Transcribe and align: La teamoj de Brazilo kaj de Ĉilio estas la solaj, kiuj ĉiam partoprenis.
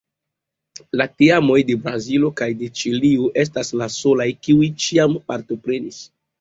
La 1.01 1.05
teamoj 1.23 1.57
de 1.67 1.75
Brazilo 1.83 2.33
kaj 2.41 2.49
de 2.63 2.71
Ĉilio 2.81 3.29
estas 3.45 3.73
la 3.83 3.91
solaj, 3.99 4.29
kiuj 4.43 4.75
ĉiam 4.89 5.23
partoprenis. 5.31 6.05